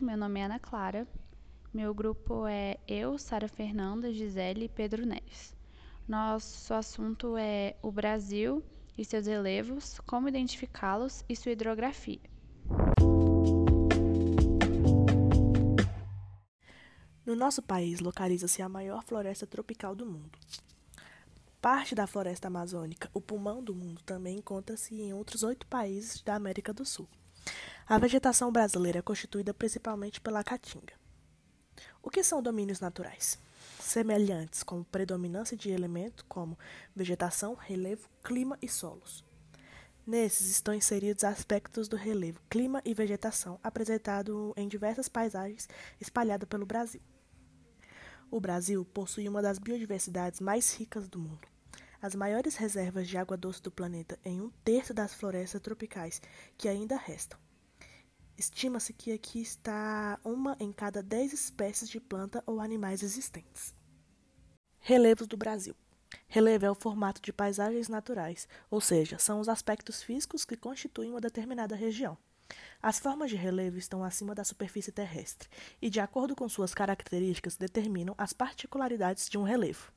Meu 0.00 0.16
nome 0.16 0.38
é 0.38 0.44
Ana 0.44 0.58
Clara. 0.58 1.06
Meu 1.74 1.92
grupo 1.92 2.46
é 2.46 2.78
eu, 2.86 3.18
Sara 3.18 3.48
Fernanda, 3.48 4.12
Gisele 4.12 4.64
e 4.64 4.68
Pedro 4.68 5.04
Neves. 5.04 5.56
Nosso 6.06 6.72
assunto 6.72 7.36
é 7.36 7.76
o 7.82 7.90
Brasil 7.90 8.62
e 8.96 9.04
seus 9.04 9.26
relevos, 9.26 9.98
como 10.00 10.28
identificá-los 10.28 11.24
e 11.28 11.34
sua 11.34 11.52
hidrografia. 11.52 12.20
No 17.26 17.34
nosso 17.36 17.60
país 17.60 18.00
localiza-se 18.00 18.62
a 18.62 18.68
maior 18.68 19.02
floresta 19.02 19.46
tropical 19.46 19.94
do 19.94 20.06
mundo. 20.06 20.38
Parte 21.60 21.94
da 21.94 22.06
floresta 22.06 22.46
amazônica, 22.46 23.10
o 23.12 23.20
pulmão 23.20 23.62
do 23.62 23.74
mundo, 23.74 24.00
também 24.02 24.38
encontra-se 24.38 24.94
em 24.94 25.12
outros 25.12 25.42
oito 25.42 25.66
países 25.66 26.22
da 26.22 26.36
América 26.36 26.72
do 26.72 26.86
Sul. 26.86 27.08
A 27.90 27.96
vegetação 27.96 28.52
brasileira 28.52 28.98
é 28.98 29.02
constituída 29.02 29.54
principalmente 29.54 30.20
pela 30.20 30.44
caatinga. 30.44 30.92
O 32.02 32.10
que 32.10 32.22
são 32.22 32.42
domínios 32.42 32.80
naturais? 32.80 33.38
Semelhantes 33.80 34.62
com 34.62 34.84
predominância 34.84 35.56
de 35.56 35.70
elementos 35.70 36.22
como 36.28 36.58
vegetação, 36.94 37.54
relevo, 37.54 38.06
clima 38.22 38.58
e 38.60 38.68
solos. 38.68 39.24
Nesses 40.06 40.50
estão 40.50 40.74
inseridos 40.74 41.24
aspectos 41.24 41.88
do 41.88 41.96
relevo, 41.96 42.42
clima 42.50 42.82
e 42.84 42.92
vegetação, 42.92 43.58
apresentado 43.62 44.52
em 44.54 44.68
diversas 44.68 45.08
paisagens 45.08 45.66
espalhadas 45.98 46.46
pelo 46.46 46.66
Brasil. 46.66 47.00
O 48.30 48.38
Brasil 48.38 48.84
possui 48.84 49.26
uma 49.26 49.40
das 49.40 49.58
biodiversidades 49.58 50.40
mais 50.40 50.74
ricas 50.74 51.08
do 51.08 51.18
mundo. 51.18 51.48
As 52.02 52.14
maiores 52.14 52.54
reservas 52.56 53.08
de 53.08 53.16
água 53.16 53.34
doce 53.34 53.62
do 53.62 53.70
planeta 53.70 54.18
em 54.22 54.42
um 54.42 54.50
terço 54.62 54.92
das 54.92 55.14
florestas 55.14 55.62
tropicais 55.62 56.20
que 56.58 56.68
ainda 56.68 56.94
restam. 56.94 57.47
Estima-se 58.38 58.92
que 58.92 59.10
aqui 59.10 59.42
está 59.42 60.16
uma 60.24 60.56
em 60.60 60.70
cada 60.70 61.02
dez 61.02 61.32
espécies 61.32 61.88
de 61.88 61.98
planta 61.98 62.40
ou 62.46 62.60
animais 62.60 63.02
existentes. 63.02 63.74
Relevos 64.78 65.26
do 65.26 65.36
Brasil. 65.36 65.74
Relevo 66.28 66.64
é 66.64 66.70
o 66.70 66.74
formato 66.74 67.20
de 67.20 67.32
paisagens 67.32 67.88
naturais, 67.88 68.46
ou 68.70 68.80
seja, 68.80 69.18
são 69.18 69.40
os 69.40 69.48
aspectos 69.48 70.04
físicos 70.04 70.44
que 70.44 70.56
constituem 70.56 71.10
uma 71.10 71.20
determinada 71.20 71.74
região. 71.74 72.16
As 72.80 73.00
formas 73.00 73.28
de 73.28 73.36
relevo 73.36 73.76
estão 73.76 74.04
acima 74.04 74.36
da 74.36 74.44
superfície 74.44 74.92
terrestre 74.92 75.48
e, 75.82 75.90
de 75.90 75.98
acordo 75.98 76.36
com 76.36 76.48
suas 76.48 76.72
características, 76.72 77.56
determinam 77.56 78.14
as 78.16 78.32
particularidades 78.32 79.28
de 79.28 79.36
um 79.36 79.42
relevo. 79.42 79.92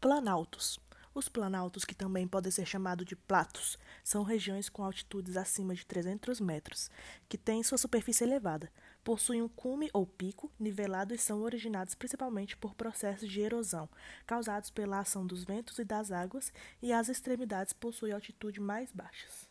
Planaltos. 0.00 0.80
Os 1.14 1.28
planaltos, 1.28 1.84
que 1.84 1.94
também 1.94 2.26
podem 2.26 2.50
ser 2.50 2.66
chamados 2.66 3.06
de 3.06 3.14
platos, 3.14 3.78
são 4.02 4.24
regiões 4.24 4.68
com 4.68 4.82
altitudes 4.82 5.36
acima 5.36 5.72
de 5.72 5.86
300 5.86 6.40
metros, 6.40 6.90
que 7.28 7.38
têm 7.38 7.62
sua 7.62 7.78
superfície 7.78 8.24
elevada, 8.24 8.68
possuem 9.04 9.40
um 9.40 9.48
cume 9.48 9.88
ou 9.92 10.04
pico 10.04 10.50
nivelado 10.58 11.14
e 11.14 11.18
são 11.18 11.40
originados 11.42 11.94
principalmente 11.94 12.56
por 12.56 12.74
processos 12.74 13.30
de 13.30 13.40
erosão, 13.40 13.88
causados 14.26 14.70
pela 14.70 14.98
ação 14.98 15.24
dos 15.24 15.44
ventos 15.44 15.78
e 15.78 15.84
das 15.84 16.10
águas, 16.10 16.52
e 16.82 16.92
as 16.92 17.08
extremidades 17.08 17.72
possuem 17.72 18.12
altitude 18.12 18.58
mais 18.58 18.90
baixas. 18.90 19.48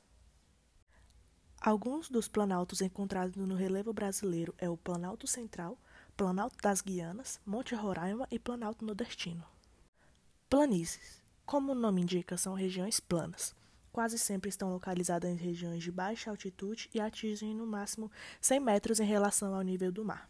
Alguns 1.62 2.10
dos 2.10 2.28
planaltos 2.28 2.82
encontrados 2.82 3.38
no 3.38 3.56
relevo 3.56 3.94
brasileiro 3.94 4.54
é 4.58 4.70
o 4.70 4.76
Planalto 4.76 5.26
Central, 5.26 5.78
Planalto 6.18 6.58
das 6.62 6.82
Guianas, 6.82 7.40
Monte 7.46 7.74
Roraima 7.74 8.28
e 8.30 8.38
Planalto 8.38 8.84
Nordestino. 8.84 9.46
Planícies. 10.50 11.23
Como 11.54 11.74
o 11.74 11.76
nome 11.76 12.02
indica, 12.02 12.36
são 12.36 12.56
regiões 12.56 13.00
planas. 13.00 13.56
Quase 13.92 14.18
sempre 14.18 14.50
estão 14.50 14.72
localizadas 14.72 15.30
em 15.30 15.36
regiões 15.36 15.84
de 15.84 15.92
baixa 15.92 16.32
altitude 16.32 16.90
e 16.92 17.00
atingem 17.00 17.54
no 17.54 17.68
máximo 17.68 18.12
100 18.42 18.60
metros 18.60 19.00
em 19.00 19.06
relação 19.06 19.54
ao 19.54 19.62
nível 19.62 19.92
do 19.92 20.04
mar. 20.04 20.28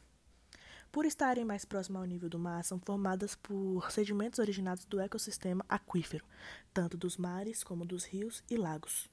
Por 0.91 1.05
estarem 1.05 1.45
mais 1.45 1.63
próximas 1.63 2.01
ao 2.01 2.05
nível 2.05 2.27
do 2.27 2.38
mar, 2.38 2.61
são 2.66 2.78
formadas 2.78 3.38
por 3.38 3.89
sedimentos 3.89 4.38
originados 4.38 4.84
do 4.84 5.00
ecossistema 5.00 5.63
aquífero, 5.69 6.25
tanto 6.73 6.97
dos 6.97 7.16
mares 7.16 7.63
como 7.63 7.85
dos 7.85 8.03
rios 8.03 8.44
e 8.50 8.57
lagos. 8.57 9.09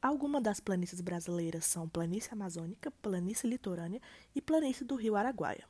Algumas 0.00 0.44
das 0.44 0.60
planícies 0.60 1.00
brasileiras 1.00 1.64
são 1.64 1.88
planície 1.88 2.32
amazônica, 2.32 2.88
planície 3.02 3.50
litorânea 3.50 4.00
e 4.32 4.40
planície 4.40 4.86
do 4.86 4.94
rio 4.94 5.16
Araguaia. 5.16 5.64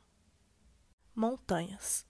Montanhas. 1.15 2.05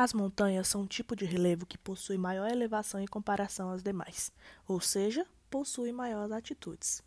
As 0.00 0.12
montanhas 0.12 0.68
são 0.68 0.82
um 0.82 0.86
tipo 0.86 1.16
de 1.16 1.24
relevo 1.24 1.66
que 1.66 1.76
possui 1.76 2.16
maior 2.16 2.48
elevação 2.48 3.00
em 3.00 3.06
comparação 3.08 3.72
às 3.72 3.82
demais, 3.82 4.30
ou 4.64 4.80
seja, 4.80 5.26
possui 5.50 5.90
maiores 5.90 6.30
altitudes. 6.30 7.02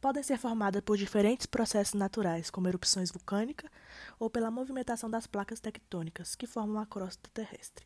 Podem 0.00 0.22
ser 0.22 0.38
formadas 0.38 0.80
por 0.80 0.96
diferentes 0.96 1.44
processos 1.44 1.94
naturais, 1.94 2.48
como 2.48 2.68
erupções 2.68 3.10
vulcânicas 3.10 3.68
ou 4.16 4.30
pela 4.30 4.48
movimentação 4.48 5.10
das 5.10 5.26
placas 5.26 5.58
tectônicas 5.58 6.36
que 6.36 6.46
formam 6.46 6.80
a 6.80 6.86
crosta 6.86 7.28
terrestre. 7.34 7.84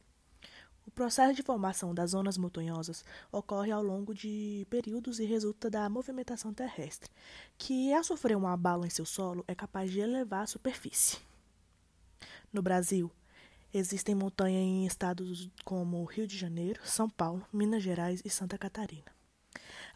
O 0.87 0.91
processo 0.91 1.33
de 1.33 1.43
formação 1.43 1.95
das 1.95 2.11
zonas 2.11 2.37
montanhosas 2.37 3.03
ocorre 3.33 3.73
ao 3.73 3.83
longo 3.83 4.13
de 4.13 4.67
períodos 4.69 5.21
e 5.21 5.25
resulta 5.25 5.71
da 5.71 5.89
movimentação 5.89 6.53
terrestre, 6.53 7.11
que, 7.57 7.95
ao 7.95 8.05
sofrer 8.05 8.37
um 8.37 8.47
abalo 8.47 8.85
em 8.85 8.91
seu 8.91 9.07
solo, 9.07 9.43
é 9.49 9.55
capaz 9.55 9.91
de 9.91 10.01
elevar 10.01 10.43
a 10.43 10.47
superfície. 10.47 11.17
No 12.53 12.61
Brasil, 12.61 13.11
existem 13.75 14.15
montanhas 14.15 14.63
em 14.63 14.87
estados 14.87 15.51
como 15.65 16.05
Rio 16.05 16.27
de 16.27 16.39
Janeiro, 16.39 16.81
São 16.85 17.11
Paulo, 17.11 17.45
Minas 17.53 17.83
Gerais 17.83 18.23
e 18.25 18.31
Santa 18.31 18.57
Catarina. 18.57 19.13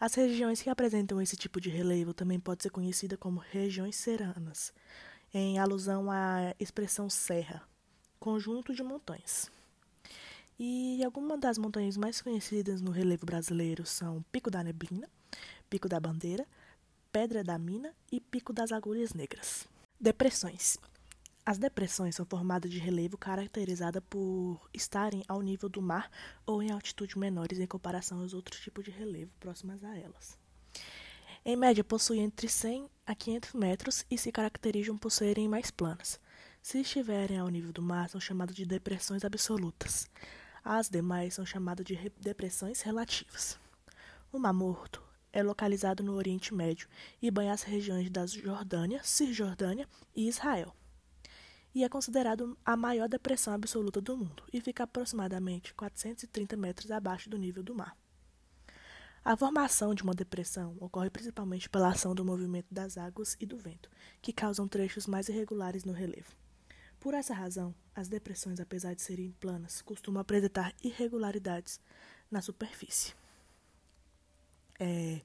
As 0.01 0.15
regiões 0.15 0.61
que 0.61 0.69
apresentam 0.69 1.23
esse 1.23 1.37
tipo 1.37 1.61
de 1.61 1.71
relevo 1.71 2.13
também 2.13 2.41
podem 2.41 2.63
ser 2.63 2.71
conhecidas 2.71 3.19
como 3.19 3.41
regiões 3.41 3.97
serranas, 3.97 4.73
em 5.33 5.59
alusão 5.59 6.11
à 6.11 6.55
expressão 6.59 7.09
serra, 7.09 7.63
conjunto 8.19 8.75
de 8.75 8.83
montanhas. 8.83 9.51
E 10.59 11.03
algumas 11.05 11.39
das 11.39 11.57
montanhas 11.57 11.97
mais 11.97 12.21
conhecidas 12.21 12.81
no 12.81 12.91
relevo 12.91 13.25
brasileiro 13.25 13.87
são 13.87 14.25
Pico 14.33 14.51
da 14.51 14.63
Neblina, 14.65 15.09
Pico 15.71 15.89
da 15.89 16.01
Bandeira, 16.01 16.45
Pedra 17.13 17.45
da 17.45 17.57
Mina 17.59 17.95
e 18.11 18.21
Pico 18.21 18.53
das 18.53 18.73
Agulhas 18.73 19.15
Negras. 19.15 19.69
Depressões. 20.01 20.79
As 21.49 21.57
depressões 21.57 22.15
são 22.15 22.27
formadas 22.27 22.71
de 22.71 22.79
relevo 22.79 23.17
caracterizada 23.17 24.03
por 24.03 24.61
estarem 24.75 25.25
ao 25.27 25.41
nível 25.41 25.67
do 25.67 25.81
mar 25.81 26.11
ou 26.45 26.63
em 26.63 26.71
altitude 26.71 27.19
menores 27.19 27.59
em 27.59 27.67
comparação 27.67 28.21
aos 28.21 28.35
outros 28.35 28.61
tipos 28.61 28.85
de 28.85 28.91
relevo 28.91 29.33
próximas 29.41 29.83
a 29.83 29.97
elas. 29.97 30.39
Em 31.43 31.57
média, 31.57 31.83
possuem 31.83 32.21
entre 32.21 32.51
100 32.51 32.91
a 33.07 33.15
500 33.15 33.55
metros 33.55 34.05
e 34.11 34.19
se 34.19 34.31
caracterizam 34.31 34.99
por 34.99 35.11
serem 35.11 35.49
mais 35.49 35.71
planas. 35.71 36.21
Se 36.61 36.81
estiverem 36.83 37.39
ao 37.39 37.49
nível 37.49 37.73
do 37.73 37.81
mar, 37.81 38.11
são 38.11 38.21
chamadas 38.21 38.55
de 38.55 38.67
depressões 38.67 39.25
absolutas. 39.25 40.07
As 40.63 40.91
demais 40.91 41.33
são 41.33 41.47
chamadas 41.47 41.87
de 41.87 42.13
depressões 42.21 42.83
relativas. 42.83 43.59
O 44.31 44.39
Mar 44.39 44.53
Morto 44.53 45.03
é 45.33 45.43
localizado 45.43 46.03
no 46.03 46.13
Oriente 46.13 46.53
Médio 46.53 46.87
e 47.23 47.31
banha 47.31 47.55
as 47.55 47.63
regiões 47.63 48.11
da 48.11 48.27
Jordânia, 48.27 49.01
Cisjordânia 49.03 49.89
e 50.15 50.29
Israel. 50.29 50.75
E 51.79 51.85
é 51.85 51.89
considerado 51.89 52.59
a 52.65 52.77
maior 52.77 53.09
depressão 53.09 53.55
absoluta 53.55 54.01
do 54.01 54.17
mundo 54.17 54.43
e 54.53 54.61
fica 54.61 54.83
aproximadamente 54.83 55.73
430 55.75 56.57
metros 56.57 56.91
abaixo 56.91 57.31
do 57.31 57.39
nível 57.39 57.63
do 57.63 57.73
mar. 57.73 57.97
A 59.25 59.37
formação 59.37 59.95
de 59.95 60.03
uma 60.03 60.13
depressão 60.13 60.77
ocorre 60.81 61.09
principalmente 61.09 61.71
pela 61.71 61.91
ação 61.91 62.17
do 62.17 62.25
movimento 62.25 62.67
das 62.69 62.99
águas 62.99 63.37
e 63.39 63.47
do 63.47 63.57
vento, 63.57 63.89
que 64.21 64.33
causam 64.33 64.67
trechos 64.67 65.07
mais 65.07 65.29
irregulares 65.29 65.85
no 65.85 65.93
relevo. 65.93 66.35
Por 66.99 67.15
essa 67.15 67.33
razão, 67.33 67.73
as 67.95 68.09
depressões, 68.09 68.59
apesar 68.59 68.97
de 68.97 69.03
serem 69.03 69.31
planas, 69.39 69.81
costumam 69.81 70.21
apresentar 70.21 70.75
irregularidades 70.83 71.79
na 72.29 72.43
superfície. 72.43 73.15
É, 74.81 75.21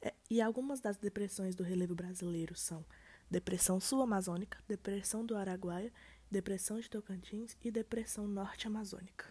é, 0.00 0.14
e 0.30 0.40
algumas 0.40 0.80
das 0.80 0.96
depressões 0.96 1.54
do 1.54 1.62
relevo 1.62 1.94
brasileiro 1.94 2.56
são 2.56 2.82
Depressão 3.30 3.80
Sul-Amazônica, 3.80 4.58
Depressão 4.68 5.24
do 5.24 5.36
Araguaia, 5.36 5.92
Depressão 6.30 6.78
de 6.78 6.88
Tocantins 6.88 7.56
e 7.62 7.70
Depressão 7.70 8.26
Norte-Amazônica. 8.28 9.26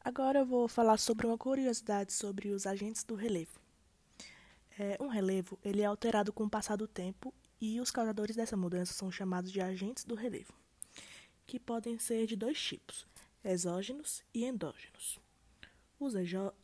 Agora 0.00 0.40
eu 0.40 0.46
vou 0.46 0.68
falar 0.68 0.98
sobre 0.98 1.26
uma 1.26 1.36
curiosidade 1.36 2.12
sobre 2.12 2.50
os 2.50 2.66
agentes 2.66 3.02
do 3.02 3.14
relevo. 3.14 3.58
É, 4.78 4.96
um 5.00 5.08
relevo 5.08 5.58
ele 5.64 5.82
é 5.82 5.86
alterado 5.86 6.32
com 6.32 6.44
o 6.44 6.50
passar 6.50 6.76
do 6.76 6.86
tempo 6.86 7.34
e 7.60 7.80
os 7.80 7.90
causadores 7.90 8.36
dessa 8.36 8.56
mudança 8.56 8.92
são 8.92 9.10
chamados 9.10 9.50
de 9.50 9.60
agentes 9.60 10.04
do 10.04 10.14
relevo, 10.14 10.52
que 11.46 11.58
podem 11.58 11.98
ser 11.98 12.26
de 12.26 12.36
dois 12.36 12.60
tipos, 12.60 13.06
exógenos 13.42 14.22
e 14.34 14.44
endógenos. 14.44 15.18
Os 15.98 16.14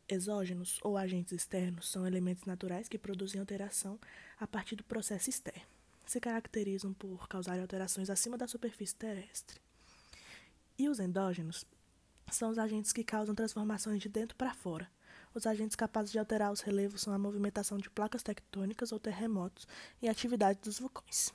exógenos 0.08 0.78
ou 0.82 0.96
agentes 0.98 1.32
externos 1.32 1.90
são 1.90 2.06
elementos 2.06 2.44
naturais 2.44 2.86
que 2.86 2.98
produzem 2.98 3.40
alteração 3.40 3.98
a 4.38 4.46
partir 4.46 4.76
do 4.76 4.84
processo 4.84 5.30
externo. 5.30 5.66
Se 6.12 6.20
caracterizam 6.20 6.92
por 6.92 7.26
causarem 7.26 7.62
alterações 7.62 8.10
acima 8.10 8.36
da 8.36 8.46
superfície 8.46 8.94
terrestre. 8.94 9.58
E 10.78 10.86
os 10.86 11.00
endógenos 11.00 11.64
são 12.30 12.50
os 12.50 12.58
agentes 12.58 12.92
que 12.92 13.02
causam 13.02 13.34
transformações 13.34 13.98
de 13.98 14.10
dentro 14.10 14.36
para 14.36 14.52
fora, 14.52 14.86
os 15.34 15.46
agentes 15.46 15.74
capazes 15.74 16.12
de 16.12 16.18
alterar 16.18 16.52
os 16.52 16.60
relevos 16.60 17.00
são 17.00 17.14
a 17.14 17.18
movimentação 17.18 17.78
de 17.78 17.88
placas 17.88 18.22
tectônicas 18.22 18.92
ou 18.92 19.00
terremotos 19.00 19.66
e 20.02 20.06
a 20.06 20.10
atividade 20.10 20.58
dos 20.62 20.78
vulcões. 20.78 21.32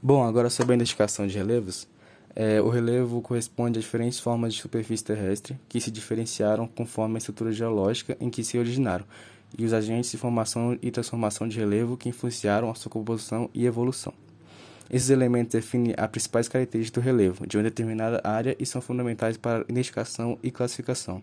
Bom, 0.00 0.22
agora 0.22 0.48
sobre 0.48 0.74
a 0.74 0.76
identificação 0.76 1.26
de 1.26 1.36
relevos. 1.36 1.88
É, 2.36 2.62
o 2.62 2.68
relevo 2.68 3.20
corresponde 3.20 3.76
a 3.76 3.82
diferentes 3.82 4.20
formas 4.20 4.54
de 4.54 4.62
superfície 4.62 5.02
terrestre 5.02 5.58
que 5.68 5.80
se 5.80 5.90
diferenciaram 5.90 6.68
conforme 6.68 7.16
a 7.16 7.18
estrutura 7.18 7.50
geológica 7.50 8.16
em 8.20 8.30
que 8.30 8.44
se 8.44 8.56
originaram 8.56 9.04
e 9.58 9.64
os 9.64 9.72
agentes 9.72 10.10
de 10.10 10.18
formação 10.18 10.78
e 10.80 10.90
transformação 10.90 11.46
de 11.46 11.58
relevo 11.58 11.96
que 11.96 12.08
influenciaram 12.08 12.70
a 12.70 12.74
sua 12.74 12.90
composição 12.90 13.48
e 13.54 13.66
evolução. 13.66 14.12
Esses 14.90 15.10
elementos 15.10 15.52
definem 15.52 15.94
as 15.96 16.10
principais 16.10 16.48
características 16.48 17.02
do 17.02 17.04
relevo 17.04 17.46
de 17.46 17.56
uma 17.56 17.62
determinada 17.62 18.20
área 18.24 18.56
e 18.58 18.66
são 18.66 18.80
fundamentais 18.80 19.36
para 19.36 19.64
identificação 19.68 20.38
e 20.42 20.50
classificação. 20.50 21.22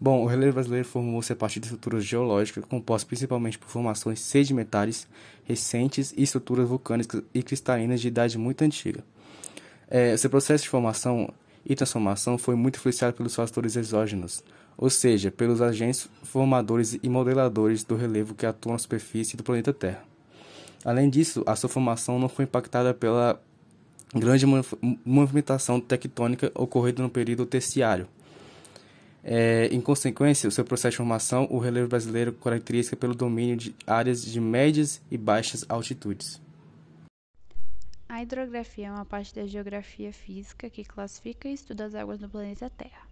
Bom, 0.00 0.22
o 0.22 0.26
relevo 0.26 0.54
brasileiro 0.54 0.86
formou-se 0.86 1.32
a 1.32 1.36
partir 1.36 1.58
de 1.58 1.66
estruturas 1.66 2.04
geológicas 2.04 2.64
compostas 2.64 3.08
principalmente 3.08 3.58
por 3.58 3.68
formações 3.68 4.20
sedimentares 4.20 5.08
recentes 5.44 6.14
e 6.16 6.22
estruturas 6.22 6.68
vulcânicas 6.68 7.22
e 7.34 7.42
cristalinas 7.42 8.00
de 8.00 8.06
idade 8.06 8.38
muito 8.38 8.62
antiga. 8.62 9.02
É, 9.88 10.16
seu 10.16 10.30
processo 10.30 10.64
de 10.64 10.70
formação 10.70 11.32
e 11.66 11.74
transformação 11.74 12.38
foi 12.38 12.54
muito 12.54 12.76
influenciado 12.76 13.16
pelos 13.16 13.34
fatores 13.34 13.74
exógenos, 13.74 14.44
ou 14.78 14.88
seja, 14.88 15.30
pelos 15.30 15.60
agentes 15.60 16.08
formadores 16.22 16.98
e 17.02 17.08
modeladores 17.08 17.84
do 17.84 17.96
relevo 17.96 18.34
que 18.34 18.46
atuam 18.46 18.72
na 18.72 18.78
superfície 18.78 19.36
do 19.36 19.42
planeta 19.42 19.74
Terra. 19.74 20.02
Além 20.82 21.10
disso, 21.10 21.42
a 21.46 21.54
sua 21.54 21.68
formação 21.68 22.18
não 22.18 22.28
foi 22.28 22.46
impactada 22.46 22.94
pela 22.94 23.38
grande 24.14 24.46
movimentação 25.04 25.78
tectônica 25.78 26.50
ocorrida 26.54 27.02
no 27.02 27.10
período 27.10 27.44
terciário, 27.44 28.08
é, 29.30 29.66
em 29.66 29.80
consequência, 29.80 30.48
o 30.48 30.52
seu 30.52 30.64
processo 30.64 30.92
de 30.92 30.96
formação, 30.98 31.46
o 31.50 31.58
relevo 31.58 31.88
brasileiro 31.88 32.32
caracteriza 32.32 32.96
pelo 32.96 33.14
domínio 33.14 33.56
de 33.56 33.74
áreas 33.86 34.24
de 34.24 34.40
médias 34.40 35.02
e 35.10 35.18
baixas 35.18 35.64
altitudes. 35.68 36.40
A 38.08 38.22
hidrografia 38.22 38.86
é 38.86 38.90
uma 38.90 39.04
parte 39.04 39.34
da 39.34 39.46
geografia 39.46 40.12
física 40.12 40.70
que 40.70 40.82
classifica 40.82 41.48
e 41.48 41.52
estuda 41.52 41.84
as 41.84 41.94
águas 41.94 42.18
do 42.18 42.28
planeta 42.28 42.70
Terra. 42.70 43.07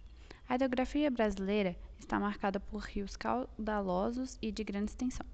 A 0.49 0.55
hidrografia 0.55 1.11
brasileira 1.11 1.75
está 1.99 2.17
marcada 2.17 2.57
por 2.57 2.81
rios 2.83 3.17
caudalosos 3.17 4.37
e 4.41 4.49
de 4.49 4.63
grande 4.63 4.91
extensão. 4.91 5.25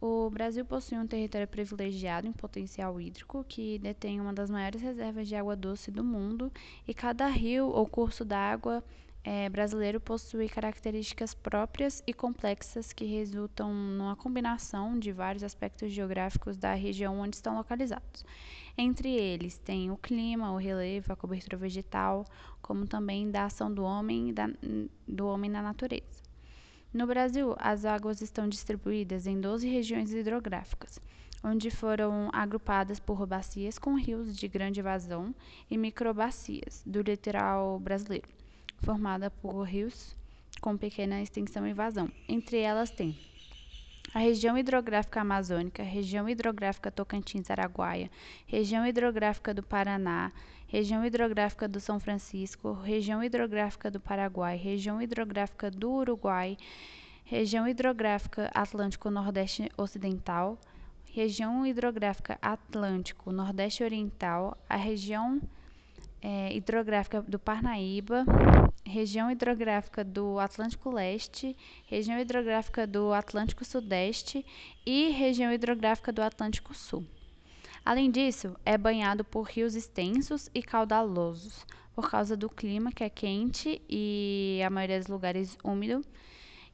O 0.00 0.28
Brasil 0.28 0.64
possui 0.64 0.98
um 0.98 1.06
território 1.06 1.46
privilegiado 1.46 2.26
em 2.26 2.32
potencial 2.32 3.00
hídrico, 3.00 3.44
que 3.48 3.78
detém 3.78 4.20
uma 4.20 4.32
das 4.32 4.50
maiores 4.50 4.82
reservas 4.82 5.28
de 5.28 5.36
água 5.36 5.54
doce 5.54 5.92
do 5.92 6.02
mundo, 6.02 6.50
e 6.88 6.92
cada 6.92 7.28
rio 7.28 7.66
ou 7.66 7.86
curso 7.86 8.24
d'água 8.24 8.82
é, 9.22 9.48
brasileiro 9.50 10.00
possui 10.00 10.48
características 10.48 11.34
próprias 11.34 12.02
e 12.06 12.12
complexas 12.12 12.92
que 12.92 13.04
resultam 13.04 13.72
numa 13.72 14.16
combinação 14.16 14.98
de 14.98 15.12
vários 15.12 15.44
aspectos 15.44 15.92
geográficos 15.92 16.56
da 16.56 16.72
região 16.72 17.20
onde 17.20 17.36
estão 17.36 17.56
localizados. 17.56 18.24
Entre 18.78 19.10
eles 19.10 19.58
tem 19.58 19.90
o 19.90 19.96
clima, 19.96 20.52
o 20.52 20.56
relevo, 20.56 21.12
a 21.12 21.16
cobertura 21.16 21.58
vegetal, 21.58 22.24
como 22.62 22.86
também 22.86 23.30
da 23.30 23.44
ação 23.44 23.72
do 23.72 23.82
homem, 23.82 24.32
da, 24.32 24.48
do 25.06 25.26
homem 25.26 25.50
na 25.50 25.60
natureza. 25.60 26.22
No 26.92 27.06
Brasil, 27.06 27.54
as 27.58 27.84
águas 27.84 28.22
estão 28.22 28.48
distribuídas 28.48 29.26
em 29.26 29.38
12 29.38 29.68
regiões 29.68 30.12
hidrográficas, 30.12 30.98
onde 31.44 31.70
foram 31.70 32.30
agrupadas 32.32 32.98
por 32.98 33.26
bacias 33.26 33.78
com 33.78 33.94
rios 33.94 34.34
de 34.34 34.48
grande 34.48 34.80
vazão 34.80 35.34
e 35.70 35.76
microbacias 35.76 36.82
do 36.86 37.02
litoral 37.02 37.78
brasileiro 37.78 38.39
formada 38.82 39.30
por 39.30 39.62
rios 39.62 40.16
com 40.60 40.76
pequena 40.76 41.22
extensão 41.22 41.66
e 41.66 41.72
vazão. 41.72 42.10
Entre 42.28 42.58
elas 42.58 42.90
tem 42.90 43.16
a 44.12 44.18
região 44.18 44.58
hidrográfica 44.58 45.20
amazônica, 45.20 45.82
região 45.82 46.28
hidrográfica 46.28 46.90
Tocantins-Araguaia, 46.90 48.10
região 48.46 48.84
hidrográfica 48.84 49.54
do 49.54 49.62
Paraná, 49.62 50.32
região 50.66 51.04
hidrográfica 51.04 51.68
do 51.68 51.78
São 51.78 52.00
Francisco, 52.00 52.72
região 52.72 53.22
hidrográfica 53.22 53.90
do 53.90 54.00
Paraguai, 54.00 54.56
região 54.56 55.00
hidrográfica 55.00 55.70
do 55.70 55.90
Uruguai, 55.92 56.56
região 57.24 57.68
hidrográfica 57.68 58.50
Atlântico 58.52 59.10
Nordeste 59.10 59.70
Ocidental, 59.76 60.58
região 61.04 61.64
hidrográfica 61.64 62.36
Atlântico 62.42 63.30
Nordeste 63.30 63.84
Oriental, 63.84 64.58
a 64.68 64.76
região 64.76 65.40
é, 66.22 66.52
hidrográfica 66.54 67.22
do 67.22 67.38
Parnaíba, 67.38 68.24
região 68.84 69.30
hidrográfica 69.30 70.04
do 70.04 70.38
Atlântico 70.38 70.90
Leste, 70.90 71.56
região 71.86 72.18
hidrográfica 72.18 72.86
do 72.86 73.12
Atlântico 73.12 73.64
Sudeste 73.64 74.44
e 74.84 75.10
região 75.10 75.52
hidrográfica 75.52 76.12
do 76.12 76.22
Atlântico 76.22 76.74
Sul. 76.74 77.04
Além 77.84 78.10
disso, 78.10 78.54
é 78.64 78.76
banhado 78.76 79.24
por 79.24 79.42
rios 79.42 79.74
extensos 79.74 80.50
e 80.54 80.62
caudalosos, 80.62 81.64
por 81.94 82.10
causa 82.10 82.36
do 82.36 82.48
clima 82.48 82.92
que 82.92 83.04
é 83.04 83.10
quente 83.10 83.80
e 83.88 84.60
a 84.64 84.70
maioria 84.70 84.98
dos 84.98 85.08
lugares 85.08 85.56
úmido. 85.64 86.04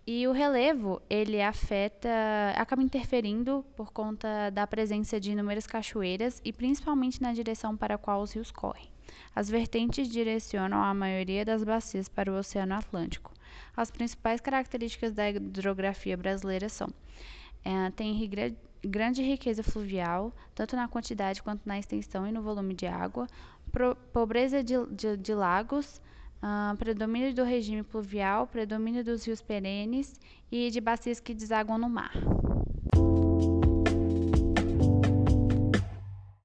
E 0.08 0.24
o 0.28 0.30
relevo, 0.30 1.02
ele 1.10 1.42
afeta, 1.42 2.08
acaba 2.54 2.80
interferindo 2.80 3.64
por 3.74 3.92
conta 3.92 4.50
da 4.50 4.64
presença 4.64 5.18
de 5.18 5.32
inúmeras 5.32 5.66
cachoeiras 5.66 6.40
e 6.44 6.52
principalmente 6.52 7.20
na 7.20 7.32
direção 7.32 7.76
para 7.76 7.96
a 7.96 7.98
qual 7.98 8.22
os 8.22 8.32
rios 8.32 8.52
correm. 8.52 8.88
As 9.34 9.50
vertentes 9.50 10.08
direcionam 10.08 10.80
a 10.80 10.94
maioria 10.94 11.44
das 11.44 11.64
bacias 11.64 12.08
para 12.08 12.30
o 12.30 12.36
Oceano 12.36 12.74
Atlântico. 12.74 13.34
As 13.76 13.90
principais 13.90 14.40
características 14.40 15.12
da 15.12 15.28
hidrografia 15.28 16.16
brasileira 16.16 16.68
são: 16.68 16.88
é, 17.64 17.90
tem 17.90 18.30
grande 18.84 19.22
riqueza 19.22 19.64
fluvial, 19.64 20.32
tanto 20.54 20.76
na 20.76 20.86
quantidade 20.86 21.42
quanto 21.42 21.66
na 21.66 21.80
extensão 21.80 22.24
e 22.28 22.30
no 22.30 22.42
volume 22.42 22.74
de 22.74 22.86
água, 22.86 23.26
pro, 23.72 23.96
pobreza 24.12 24.62
de, 24.62 24.74
de, 24.86 25.16
de 25.16 25.34
lagos, 25.34 26.00
uh, 26.46 26.76
predomínio 26.76 27.34
do 27.34 27.42
regime 27.42 27.82
pluvial, 27.82 28.46
predomínio 28.46 29.04
dos 29.04 29.24
rios 29.24 29.42
perenes 29.42 30.14
e 30.50 30.70
de 30.70 30.80
bacias 30.80 31.18
que 31.18 31.34
desaguam 31.34 31.78
no 31.78 31.88
mar. 31.88 32.12